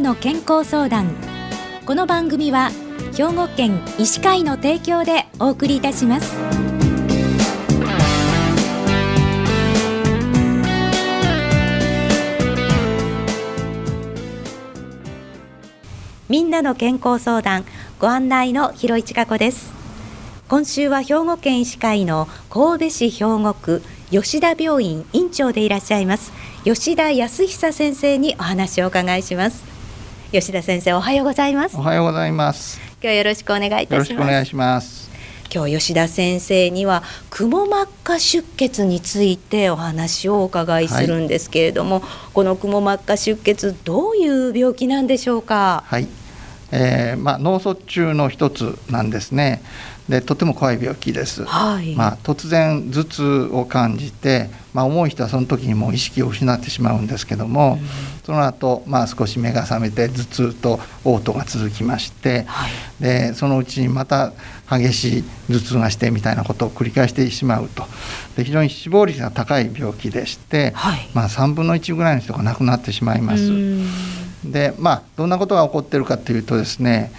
[0.00, 1.14] の健康相談。
[1.84, 2.70] この番組は
[3.14, 6.34] 兵庫県医師会の提供でお送りいたします。
[16.30, 17.66] みんなの健康相談
[17.98, 19.70] ご案内の広市加子です。
[20.48, 26.32] 今週は兵庫県医師会の神戸市兵庫区吉田病院院長でいらっしゃいます
[26.64, 29.69] 吉田康久先生にお話をお伺いします。
[30.32, 31.76] 吉田先生おはようございます。
[31.76, 32.78] おはようございます。
[32.78, 33.92] 今日はよろしくお願いいたします。
[33.94, 35.10] よろしくお願いします。
[35.52, 45.82] 今日吉田先生にはくも膜下出血についてお話をお伺いするんですけれども、はい、このくも膜下出血どういう病気なんでしょうか？
[45.88, 46.06] はい、
[46.72, 49.62] えー、まあ脳卒中の一つなんですね。
[50.10, 57.88] でとても怖い病気です、はい、まあ、突然頭痛を感じて、まあ、重い人はその時にもう意識を失ってしまうんですけども、うん、
[58.24, 64.32] その後、まあ少し目が覚めて頭痛と嘔吐が続きまして、はい、でそのうちにまた
[64.68, 67.84] 激しい頭痛がしてみたいなことを繰り返してしまうと。
[68.36, 73.52] で非常に死亡率が高い病気でして、はい、まあ、3分の1ぐらいの人が亡くなってしまいます。
[74.44, 77.12] でまあどんなことが起こっているかというとですね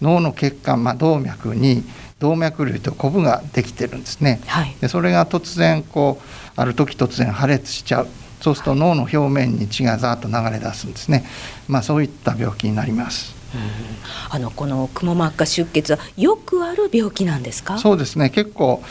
[0.00, 1.82] 脳の血管、まあ、動脈に
[2.18, 8.08] 動脈瘤とコブができてるんですね、はい、でそれが突然こうある時突然破裂しちゃう。
[8.40, 11.24] そうすると脳の表面に血がざっと流れ出すんですね、
[11.66, 13.34] まあ、そういった病気になります。
[14.30, 17.78] あのこのくも膜下出血はよくある病気なんですか？
[17.78, 18.30] そうですね。
[18.30, 18.82] 結構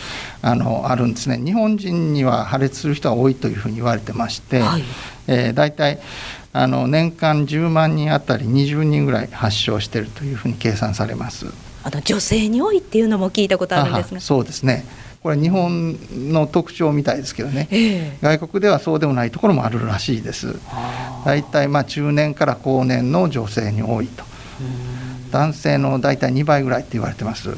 [0.41, 1.37] あのあるんですね。
[1.37, 4.83] 日本人には破裂する人が多いというふうに言われてまして、はい。
[5.27, 5.99] えー、大体
[6.59, 11.45] あの年間10万人あたり20人ぐらい発症しているというふうに計算されます。
[11.83, 14.19] あの女性に多いっていうのも聞いたことあるんですが。
[14.19, 14.83] そうですね。
[15.21, 15.97] これ日本
[16.31, 20.55] の特徴みたいですけどね、えー、外国ではそうでもないところもあるらしいです。
[21.25, 24.23] 大体まあ中年から後年の女性に多いと。
[25.31, 27.49] 男性の大体2倍ぐらいって言われてます。
[27.49, 27.53] な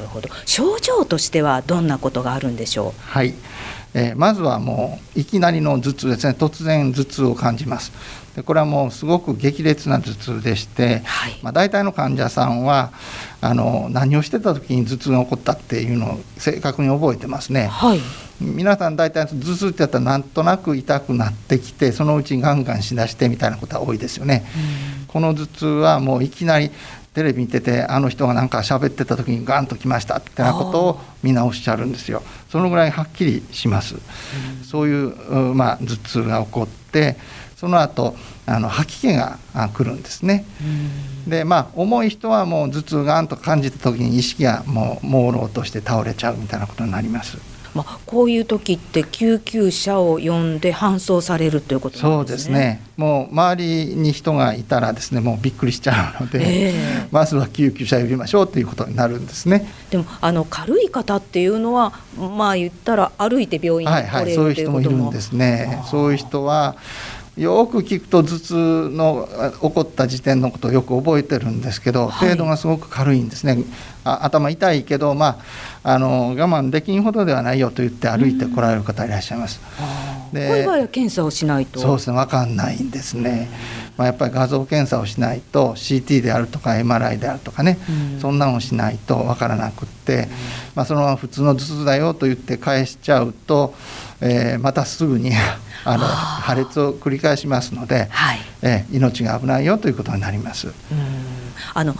[0.00, 0.28] るほど。
[0.44, 3.00] 症状としてはどんなことがあるんでしょう？
[3.00, 3.34] はい、
[3.94, 6.34] えー、まずはもういきなりの頭痛ですね。
[6.36, 7.92] 突然頭痛を感じます。
[8.34, 12.92] でこれはもうすごく激烈な頭痛でして、はい、まあ、大体の患者さんは
[13.40, 17.68] あの何をしてた時に頭痛が起こったっていうのを正確に覚えてますね。
[17.68, 18.00] はい。
[18.40, 24.44] 皆さん大体頭痛ってやったらなんとなく痛くなってきてそのうちにガンガンしだしてみたいなことは多いですよね。
[25.06, 26.72] この頭痛はもういきなり
[27.14, 32.22] テレビ見ててあの人がなんか喋ってた時にガンときましたってなことをみんなおっしゃるんですよ。
[32.50, 33.96] そのぐらいはっきりします。
[34.64, 37.16] そういう、まあ、頭痛が起こって
[37.56, 38.16] その後
[38.46, 39.38] あの吐き気が
[39.72, 40.44] 来るんですね。
[41.26, 47.53] でまあ重い人はもう頭痛がんと感じた時に意識がもう朦朧として倒れちゃうみたいなことになります。
[47.74, 52.80] まあ、こういう時って救急車を呼んで搬送されるということ、ね、そうですね。
[52.96, 59.68] もう周りに人がいたらですねもうびっくりしちゃうので、えー、まずは救急車呼びましょうということになるんですね。
[59.90, 65.82] でもあの軽い方っていうのはまあ言ったら歩いて病院に来れる、はいはい、そういう人もいるんですね。
[65.90, 66.76] そういう人は
[67.36, 68.54] よく聞くと頭痛
[68.90, 69.28] の
[69.60, 73.64] 起こった時点のことをよく覚えてるんですけど、はい、程度がすごく軽いんですね。
[74.04, 75.40] あ頭痛いけど、ま
[75.82, 79.60] あ、あの我慢できんほどではないよと言って歩いてこられる方いらっしゃいます。
[80.32, 81.80] でこういう場合は検査をしないと？
[81.80, 82.16] そうですね。
[82.16, 83.48] 分かんないんですね。
[83.96, 87.78] まあ、やっぱり画像検査をしないと CT であるとか MRI であるとかね、
[88.20, 90.28] そんなのをしないと分からなくって、
[90.74, 93.72] まあ、そのまま普通の頭痛だよと言って返しちゃうと、
[94.24, 95.32] えー、またすぐに
[95.84, 100.72] あの破裂を繰り返しますので、はい、え命が危ないよということになります。
[101.74, 101.94] あの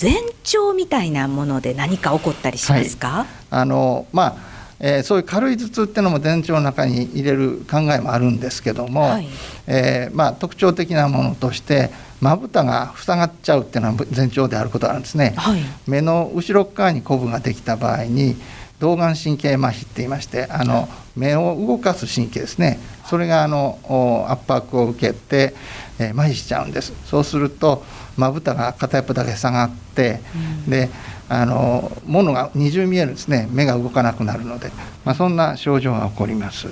[0.00, 0.12] 前
[0.44, 3.08] 兆みたいなもので何か起こったりしますか？
[3.08, 4.52] はい、あのまあ。
[4.84, 9.28] えー、そういう軽い頭痛っていうのも前兆の中に入れる考えもあるんですけども、はい、
[9.68, 18.34] えー、まあ、特徴的なものとしてまぶたが塞がっちゃうっていうのは前兆であることがあるんですね、はい、目の後ろ側にコブができた場合に
[18.80, 22.78] 動眼神経麻痺って言いましてあの目を動かす神経ですね。
[23.06, 25.54] それがあの圧迫を受けて、
[25.98, 26.92] えー、麻痺しちゃうんです。
[27.04, 27.84] そうすると
[28.16, 30.20] まぶたが片一方だけ下がって、
[30.64, 30.88] うん、で
[31.28, 33.48] あの物が二重見えるんですね。
[33.50, 34.70] 目が動かなくなるので、
[35.04, 36.68] まあ、そんな症状が起こります。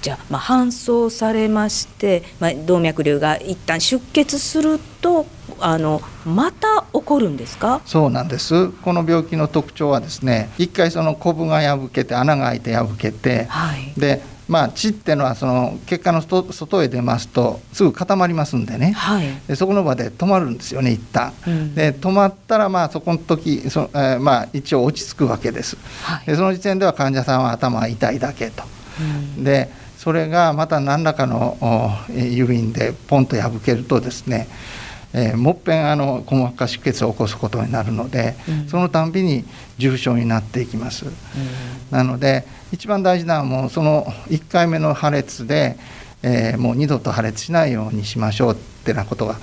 [0.00, 5.26] じゃあ、まあ、搬送されまして、まあ、動脈瘤が一旦出血すると
[5.60, 7.80] あのまた起こるんですか？
[7.84, 8.68] そうなんです。
[8.68, 28.62] この病気の特徴はですね一回そのコブが破けて穴が開いて破けて、はい、でまあ、血っていうのはその血管の外へ出ますとすぐ固まりますんでね、はい、でそこの場で止まるんですよね一旦、うん、で止まったらまあそこの時そ、えー、まあ一応落ち着くわけです、はい、でその時点では患者さんは頭が痛いだけと、
[29.36, 31.58] うん、でそれがまた何らかの
[32.08, 34.48] 誘因でポンと破けるとですね
[35.14, 39.44] えー、もっぺんあの細膜下出血を起こすことになるので、うん、そのたんびに
[39.78, 41.12] 重症になっていきます、うん、
[41.90, 45.76] なので一番大事なのはもうその1回目の破裂で、
[46.22, 49.36] えー、もう二度と破裂しないようにしましょうってなことが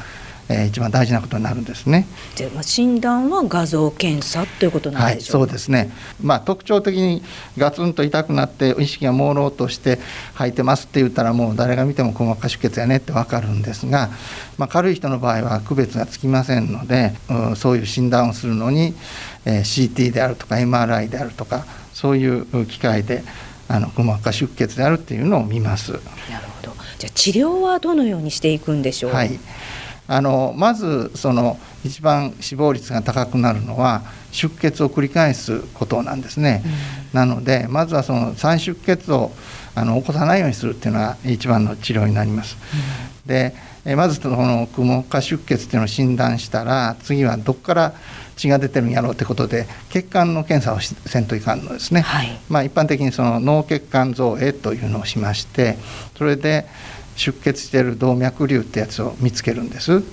[0.47, 2.07] えー、一番大事なことになるんですね。
[2.35, 5.91] じゃあ診断は画像検査ということなんでしょうはい、そうですね。
[6.21, 7.23] まあ特徴的に
[7.57, 9.99] ガツンと痛くなって意識が朦朧として
[10.35, 14.09] 吐いてますって言ったらもう誰が見ても細膜下出血やねってわかるんですが、
[14.57, 18.93] まあ、軽い人の場合は区別がつきませんので、うん、そういう診断をするのに、
[19.45, 23.23] えー、CT であるとか MRI であるとかそういう機械で
[23.67, 25.91] あのく膜下出血であるっていうのを見ます。
[25.91, 26.01] なる
[26.61, 26.75] ほど。
[26.99, 29.11] じゃあ治療はどのようにしていくんでしょう？
[29.11, 29.39] はい。
[30.07, 36.63] あのまずその一番死亡率が高くなるのは出血を繰り返すことなんですね、
[37.13, 39.31] うん、なのでまずはその再出血を
[39.73, 42.57] あの起こさないようにするっていうのが一番の治療になります、
[43.23, 43.53] うん、で
[43.95, 47.93] まずそのくも膜下出血っていうのを診断したら次はどこから
[48.35, 55.77] 血が出てるんやろうってことで血管の検査をせんといかんのですね、はい、まあ、一般的にその脳血管造影というのをしまして
[56.17, 56.65] それで
[57.15, 60.03] 出血している動脈瘤ってやつを見つけるんです、うん、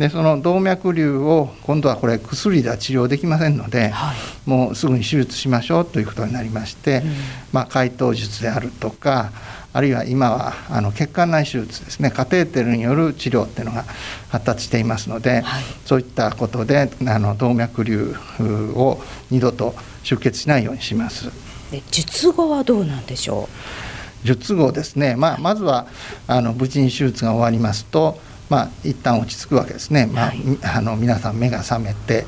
[0.00, 4.16] でその動脈瘤を今度はこれ薬では治療できませんので、はい、
[4.50, 7.12] もうすぐに手術しましょうということになりまして、うん、
[7.52, 9.30] まあ、解凍術であるとか
[9.74, 13.84] あるいは今はあの血管内手術ですねカテーテルによる治療っていうのが
[14.28, 18.14] 発達していますので、はい、そういったことであの動脈瘤
[18.74, 21.30] を二度と出血しないようにします。
[21.90, 23.91] 術後はどうなんでしょう？
[24.24, 25.86] 術後ですね、まあ、まずは
[26.26, 30.32] あの無事に手術が終わりますと、まあ、一旦落ち着くわけですね、まあ、
[30.76, 32.26] あの皆さん目が覚めて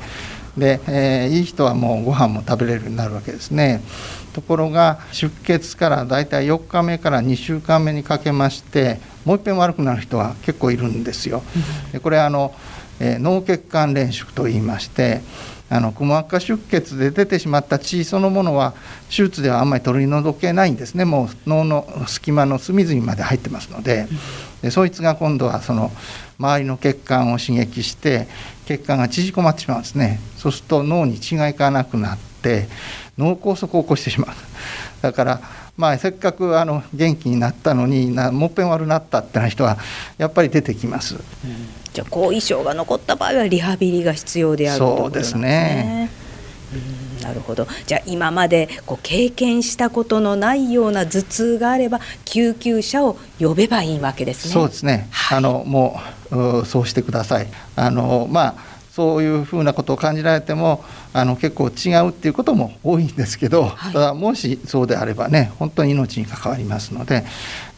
[0.57, 3.81] で、えー、いい人はもうご飯も食べれるようになるわけですね。
[4.33, 11.41] ところが出血からだいたい4日目から2週間目にかけましてもう一遍悪くなる人は結構いるんですよ。
[11.91, 12.53] でこれあの、
[12.99, 15.21] えー、脳血管連縮といいまして
[15.69, 18.73] あのくも膜下出血で出てしまった血そのものは
[19.09, 21.05] 手術ではあんまり取り除けないんですね。
[21.05, 24.07] もう脳の隙間の隅々まで入ってますので。
[24.61, 25.91] でそいつが今度はその
[26.39, 28.27] 周りの血管を刺激して
[28.65, 30.19] 血管が縮こまってしまうんですね。
[30.37, 32.67] そうすると脳に血がいかなくなって
[33.17, 34.35] 脳梗塞を起こしてしまう。
[35.01, 35.41] だから
[35.77, 39.77] まあ、せっかくあの元気になったのになもっぺん悪なったってな人は
[40.17, 41.15] やっぱり出てきます。
[41.15, 41.21] うん、
[41.95, 46.11] じゃあ後遺症が残った場合はリハビリが必要であるということですね。
[46.19, 46.21] う
[47.01, 54.53] んなるほどじゃあ今までこう経験したことのないような頭痛があれば救急車を呼べばいいわけですね。
[54.53, 55.99] そうですね、はい、あのも
[56.31, 57.47] うそうしてください。
[57.75, 58.55] あのまあ
[58.91, 60.83] そういうふうなことを感じられても
[61.13, 67.25] あの結構違うっていうことも多いんですけど、はい、ただもしそうであればね本当に命に関わりますので、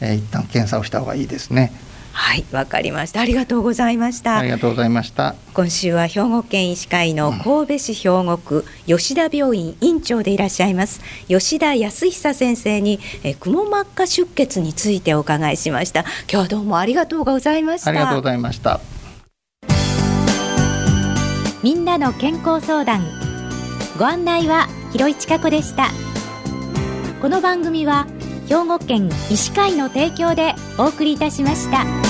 [0.00, 1.72] えー、一旦検査をした方がいいですね。
[2.12, 3.20] はいわかりました。
[3.20, 4.38] ありがとうございました。
[4.38, 5.34] ありがとうございました。
[5.54, 11.00] 今週は兵庫県医師会の神戸市兵庫区吉田病院院長でいらっしゃいます。
[11.28, 16.00] 吉田康久先生にえくも膜下出血についてお伺いしました。
[16.00, 17.90] 今日はどうもありがとうございました。
[17.90, 18.80] ありがとうございました。
[21.62, 23.04] みんなの健康相談。
[23.98, 25.90] ご案内は広市加子でした。
[27.20, 28.06] この番組は
[28.48, 32.07] 兵庫県医師会の提供でお送りいたしました。